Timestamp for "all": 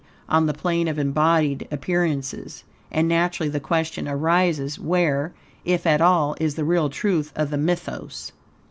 6.01-6.35